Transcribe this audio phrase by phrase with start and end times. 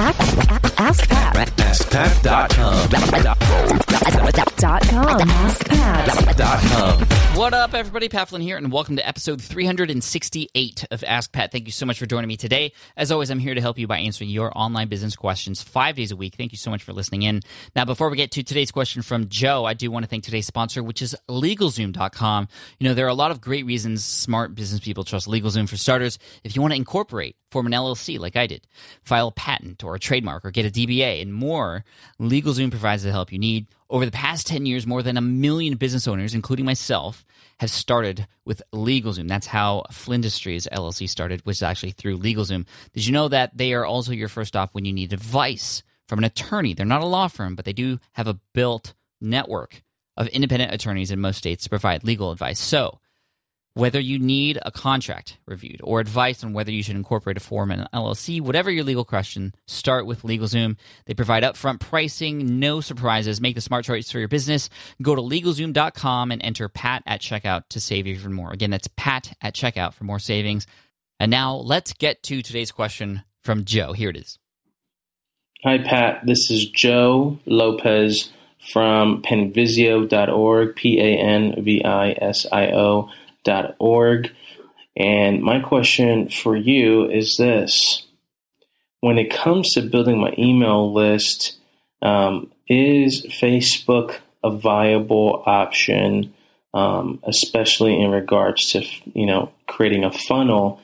[0.00, 1.67] Ask ask Pat.
[1.78, 2.90] AskPat.com.
[4.58, 5.20] Dot com.
[5.28, 7.36] AskPat.
[7.36, 8.08] What up, everybody?
[8.08, 11.52] Pat Flynn here, and welcome to episode 368 of Ask Pat.
[11.52, 12.72] Thank you so much for joining me today.
[12.96, 16.10] As always, I'm here to help you by answering your online business questions five days
[16.10, 16.34] a week.
[16.34, 17.42] Thank you so much for listening in.
[17.76, 20.48] Now, before we get to today's question from Joe, I do want to thank today's
[20.48, 22.48] sponsor, which is LegalZoom.com.
[22.80, 25.68] You know, there are a lot of great reasons smart business people trust LegalZoom.
[25.68, 28.66] For starters, if you want to incorporate, form an LLC like I did,
[29.04, 31.67] file a patent or a trademark, or get a DBA, and more,
[32.20, 33.66] LegalZoom provides the help you need.
[33.90, 37.24] Over the past 10 years, more than a million business owners, including myself,
[37.60, 39.28] have started with LegalZoom.
[39.28, 42.66] That's how Flynndustries LLC started, which is actually through LegalZoom.
[42.92, 46.18] Did you know that they are also your first stop when you need advice from
[46.18, 46.74] an attorney?
[46.74, 49.82] They're not a law firm, but they do have a built network
[50.16, 52.58] of independent attorneys in most states to provide legal advice.
[52.58, 53.00] So,
[53.78, 57.70] whether you need a contract reviewed or advice on whether you should incorporate a form
[57.70, 60.76] in an LLC, whatever your legal question, start with LegalZoom.
[61.06, 63.40] They provide upfront pricing, no surprises.
[63.40, 64.68] Make the smart choice for your business.
[65.00, 68.52] Go to LegalZoom.com and enter PAT at checkout to save even more.
[68.52, 70.66] Again, that's PAT at checkout for more savings.
[71.20, 73.92] And now let's get to today's question from Joe.
[73.92, 74.40] Here it is.
[75.62, 76.22] Hi, Pat.
[76.26, 78.32] This is Joe Lopez
[78.72, 83.08] from panvisio.org, P A N V I S I O
[83.78, 84.30] org.
[84.96, 88.06] And my question for you is this
[89.00, 91.58] When it comes to building my email list,
[92.02, 96.34] um, is Facebook a viable option,
[96.74, 100.80] um, especially in regards to you know creating a funnel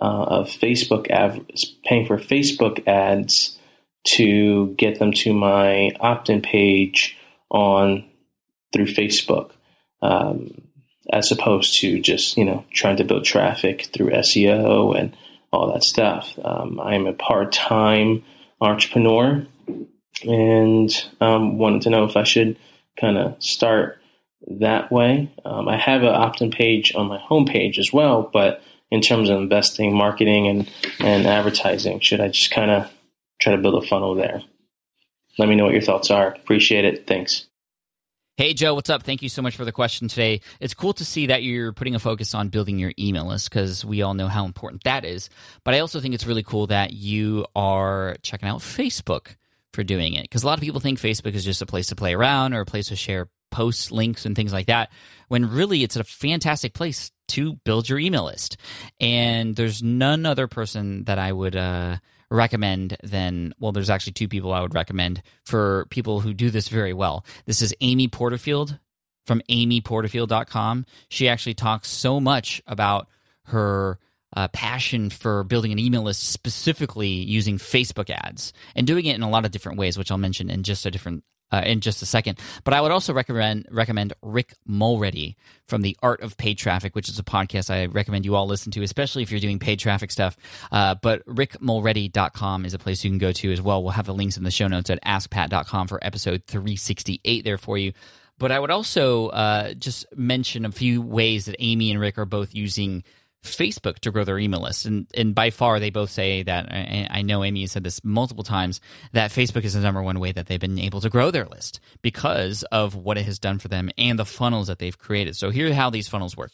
[0.00, 1.44] uh, of Facebook ad,
[1.84, 3.58] paying for Facebook ads
[4.06, 7.16] to get them to my opt-in page
[7.50, 8.04] on
[8.72, 9.52] through Facebook,
[10.02, 10.62] um,
[11.12, 15.16] as opposed to just you know trying to build traffic through SEO and
[15.52, 16.36] all that stuff.
[16.42, 18.24] Um, I am a part-time
[18.60, 19.46] entrepreneur
[20.22, 22.58] and um, wanted to know if I should
[22.98, 23.98] kind of start
[24.58, 25.32] that way.
[25.44, 29.38] Um, I have an opt-in page on my homepage as well, but in terms of
[29.38, 30.70] investing, marketing, and
[31.00, 32.90] and advertising, should I just kind of
[33.40, 34.42] try to build a funnel there?
[35.38, 36.28] Let me know what your thoughts are.
[36.28, 37.06] Appreciate it.
[37.06, 37.46] Thanks.
[38.36, 39.04] Hey, Joe, what's up?
[39.04, 40.40] Thank you so much for the question today.
[40.58, 43.84] It's cool to see that you're putting a focus on building your email list because
[43.84, 45.30] we all know how important that is.
[45.62, 49.36] But I also think it's really cool that you are checking out Facebook
[49.72, 51.94] for doing it because a lot of people think Facebook is just a place to
[51.94, 54.90] play around or a place to share posts, links, and things like that,
[55.28, 58.56] when really it's a fantastic place to build your email list.
[58.98, 61.54] And there's none other person that I would.
[61.54, 61.98] Uh,
[62.30, 66.68] recommend than well there's actually two people i would recommend for people who do this
[66.68, 67.24] very well.
[67.46, 68.78] This is amy porterfield
[69.26, 73.08] from amyporterfield.com she actually talks so much about
[73.44, 73.98] her
[74.36, 79.22] uh, passion for building an email list specifically using facebook ads and doing it in
[79.22, 82.02] a lot of different ways which i'll mention in just a different uh, in just
[82.02, 82.38] a second.
[82.64, 87.08] But I would also recommend recommend Rick Mulready from the Art of Paid Traffic, which
[87.08, 90.10] is a podcast I recommend you all listen to, especially if you're doing paid traffic
[90.10, 90.36] stuff.
[90.72, 93.82] Uh, but rickmulready.com is a place you can go to as well.
[93.82, 97.78] We'll have the links in the show notes at askpat.com for episode 368 there for
[97.78, 97.92] you.
[98.38, 102.24] But I would also uh, just mention a few ways that Amy and Rick are
[102.24, 103.04] both using
[103.44, 104.86] Facebook to grow their email list.
[104.86, 106.68] And and by far, they both say that.
[107.10, 108.80] I know Amy said this multiple times
[109.12, 111.80] that Facebook is the number one way that they've been able to grow their list
[112.02, 115.36] because of what it has done for them and the funnels that they've created.
[115.36, 116.52] So here's how these funnels work.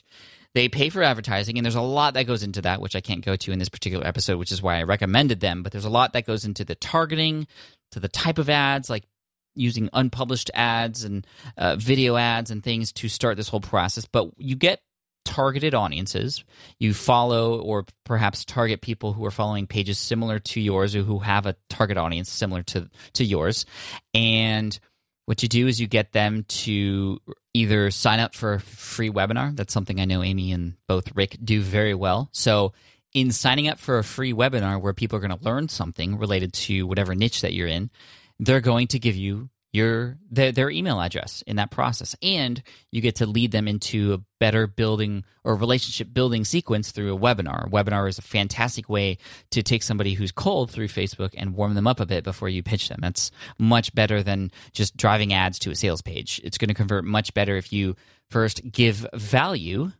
[0.52, 3.24] They pay for advertising, and there's a lot that goes into that, which I can't
[3.24, 5.62] go to in this particular episode, which is why I recommended them.
[5.62, 7.46] But there's a lot that goes into the targeting,
[7.92, 9.04] to the type of ads, like
[9.54, 11.26] using unpublished ads and
[11.56, 14.06] uh, video ads and things to start this whole process.
[14.06, 14.80] But you get
[15.24, 16.44] targeted audiences.
[16.78, 21.18] You follow or perhaps target people who are following pages similar to yours or who
[21.20, 23.66] have a target audience similar to, to yours.
[24.14, 24.78] And
[25.26, 27.20] what you do is you get them to
[27.54, 29.54] either sign up for a free webinar.
[29.54, 32.28] That's something I know Amy and both Rick do very well.
[32.32, 32.72] So,
[33.12, 36.52] in signing up for a free webinar where people are going to learn something related
[36.52, 37.90] to whatever niche that you're in,
[38.38, 42.16] they're going to give you your their, their email address in that process.
[42.22, 47.14] And you get to lead them into a better building or relationship building sequence through
[47.14, 47.66] a webinar.
[47.66, 49.18] A webinar is a fantastic way
[49.50, 52.62] to take somebody who's cold through facebook and warm them up a bit before you
[52.62, 52.98] pitch them.
[53.00, 56.40] That's much better than just driving ads to a sales page.
[56.42, 57.96] It's going to convert much better if you
[58.28, 59.92] first give value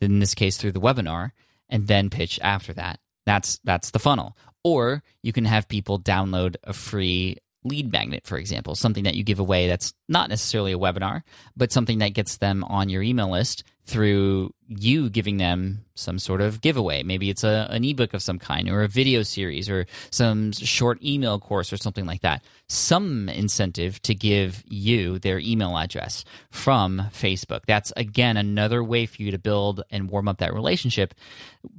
[0.00, 1.32] in this case through the webinar
[1.68, 3.00] and then pitch after that.
[3.24, 4.36] That's that's the funnel.
[4.64, 9.22] Or you can have people download a free lead magnet, for example, something that you
[9.22, 11.22] give away that's not necessarily a webinar,
[11.56, 16.40] but something that gets them on your email list through you giving them some sort
[16.40, 17.02] of giveaway.
[17.02, 21.02] Maybe it's a, an ebook of some kind, or a video series, or some short
[21.02, 22.42] email course, or something like that.
[22.68, 27.62] Some incentive to give you their email address from Facebook.
[27.66, 31.14] That's again another way for you to build and warm up that relationship,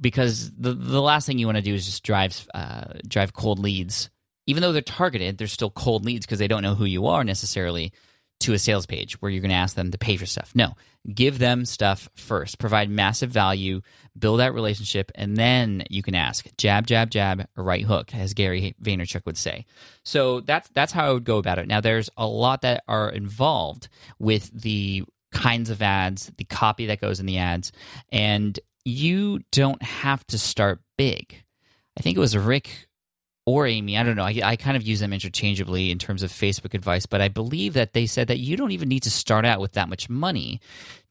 [0.00, 3.58] because the the last thing you want to do is just drive uh, drive cold
[3.58, 4.10] leads.
[4.46, 7.24] Even though they're targeted, they're still cold leads because they don't know who you are
[7.24, 7.92] necessarily
[8.40, 10.52] to a sales page where you're going to ask them to pay for stuff.
[10.54, 10.74] No,
[11.12, 12.58] give them stuff first.
[12.58, 13.80] Provide massive value,
[14.18, 16.46] build that relationship, and then you can ask.
[16.58, 19.64] Jab, jab, jab, right hook, as Gary Vaynerchuk would say.
[20.04, 21.68] So that's that's how I would go about it.
[21.68, 23.88] Now, there's a lot that are involved
[24.18, 27.72] with the kinds of ads, the copy that goes in the ads,
[28.10, 31.42] and you don't have to start big.
[31.98, 32.88] I think it was Rick
[33.46, 33.98] or Amy.
[33.98, 34.24] I don't know.
[34.24, 37.74] I, I, kind of use them interchangeably in terms of Facebook advice, but I believe
[37.74, 40.60] that they said that you don't even need to start out with that much money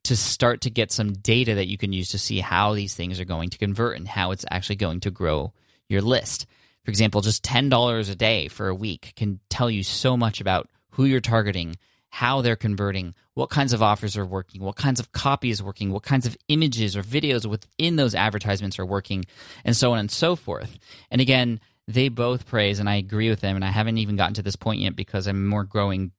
[0.05, 3.19] to start to get some data that you can use to see how these things
[3.19, 5.53] are going to convert and how it's actually going to grow
[5.87, 6.45] your list.
[6.83, 10.69] For example, just $10 a day for a week can tell you so much about
[10.91, 11.77] who you're targeting,
[12.09, 15.91] how they're converting, what kinds of offers are working, what kinds of copy is working,
[15.91, 19.23] what kinds of images or videos within those advertisements are working,
[19.63, 20.77] and so on and so forth.
[21.09, 23.55] And again, they both praise, and I agree with them.
[23.55, 26.11] And I haven't even gotten to this point yet because I'm more growing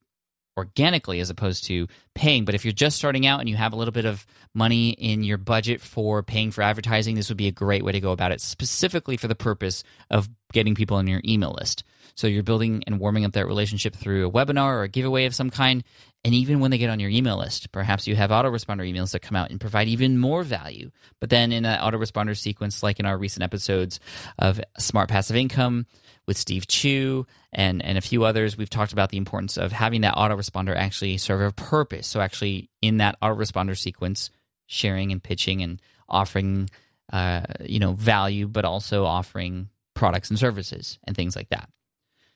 [0.56, 2.44] organically as opposed to paying.
[2.44, 4.24] But if you're just starting out and you have a little bit of
[4.54, 8.00] money in your budget for paying for advertising, this would be a great way to
[8.00, 11.82] go about it, specifically for the purpose of getting people on your email list.
[12.14, 15.34] So you're building and warming up that relationship through a webinar or a giveaway of
[15.34, 15.82] some kind.
[16.24, 19.20] And even when they get on your email list, perhaps you have autoresponder emails that
[19.20, 20.90] come out and provide even more value.
[21.20, 24.00] But then in an autoresponder sequence, like in our recent episodes
[24.38, 25.86] of Smart Passive Income
[26.26, 30.00] with Steve Chou and, and a few others, we've talked about the importance of having
[30.00, 32.06] that autoresponder actually serve a purpose.
[32.06, 34.30] So actually in that autoresponder sequence,
[34.66, 36.70] sharing and pitching and offering
[37.12, 41.68] uh, you know value, but also offering products and services and things like that.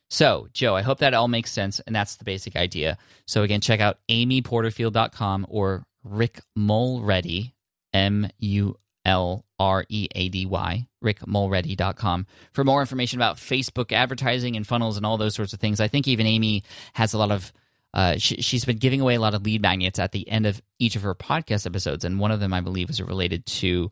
[0.08, 2.96] So, Joe, I hope that all makes sense, and that's the basic idea.
[3.26, 7.54] So, again, check out amyporterfield.com or Rick Mulready,
[7.92, 14.56] M U L R E A D Y, rickmulready.com for more information about Facebook advertising
[14.56, 15.80] and funnels and all those sorts of things.
[15.80, 16.62] I think even Amy
[16.94, 17.52] has a lot of
[17.94, 20.60] uh, she, has been giving away a lot of lead magnets at the end of
[20.78, 23.90] each of her podcast episodes, and one of them, I believe, is related to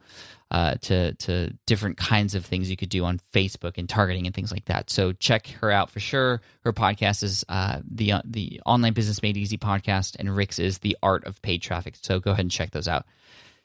[0.50, 4.34] uh, to to different kinds of things you could do on Facebook and targeting and
[4.34, 4.90] things like that.
[4.90, 6.42] So check her out for sure.
[6.60, 10.78] Her podcast is uh, the uh, the Online Business Made Easy podcast, and Rick's is
[10.78, 11.94] the Art of Paid Traffic.
[12.02, 13.06] So go ahead and check those out.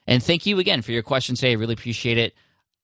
[0.06, 1.52] And thank you again for your questions today.
[1.52, 2.34] I really appreciate it.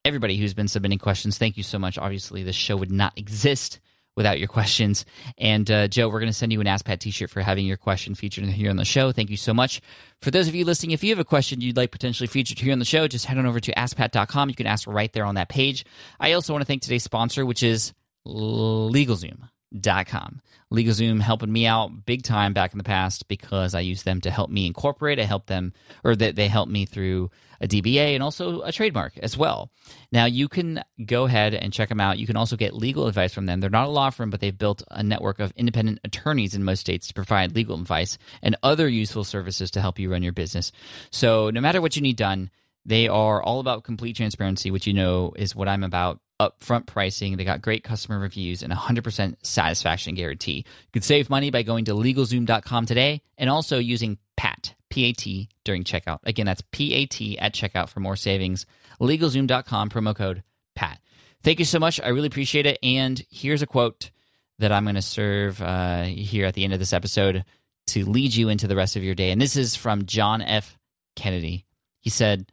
[0.04, 1.98] Everybody who's been submitting questions, thank you so much.
[1.98, 3.80] Obviously, this show would not exist
[4.18, 5.06] without your questions.
[5.38, 7.76] And uh, Joe, we're going to send you an Ask Pat t-shirt for having your
[7.76, 9.12] question featured here on the show.
[9.12, 9.80] Thank you so much.
[10.20, 12.72] For those of you listening, if you have a question you'd like potentially featured here
[12.72, 14.48] on the show, just head on over to askpat.com.
[14.48, 15.86] You can ask right there on that page.
[16.18, 17.94] I also want to thank today's sponsor, which is
[18.26, 19.48] LegalZoom
[19.82, 20.40] com.
[20.72, 24.30] LegalZoom helping me out big time back in the past because I used them to
[24.30, 25.18] help me incorporate.
[25.18, 25.72] I helped them,
[26.04, 27.30] or that they helped me through
[27.60, 29.70] a DBA and also a trademark as well.
[30.12, 32.18] Now you can go ahead and check them out.
[32.18, 33.60] You can also get legal advice from them.
[33.60, 36.80] They're not a law firm, but they've built a network of independent attorneys in most
[36.80, 40.70] states to provide legal advice and other useful services to help you run your business.
[41.10, 42.50] So no matter what you need done,
[42.84, 47.36] they are all about complete transparency, which you know is what I'm about upfront pricing.
[47.36, 50.58] They got great customer reviews and 100% satisfaction guarantee.
[50.58, 55.84] You can save money by going to LegalZoom.com today and also using PAT, P-A-T, during
[55.84, 56.20] checkout.
[56.24, 58.66] Again, that's P-A-T at checkout for more savings.
[59.00, 60.42] LegalZoom.com, promo code
[60.74, 61.00] PAT.
[61.42, 62.00] Thank you so much.
[62.00, 62.78] I really appreciate it.
[62.82, 64.10] And here's a quote
[64.58, 67.44] that I'm going to serve uh, here at the end of this episode
[67.88, 69.30] to lead you into the rest of your day.
[69.30, 70.78] And this is from John F.
[71.16, 71.64] Kennedy.
[72.00, 72.50] He said,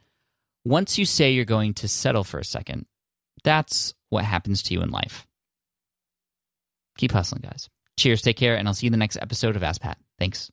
[0.64, 2.86] Once you say you're going to settle for a second,
[3.46, 5.24] that's what happens to you in life.
[6.98, 7.70] Keep hustling, guys.
[7.96, 9.98] Cheers, take care, and I'll see you in the next episode of Ask Pat.
[10.18, 10.50] Thanks.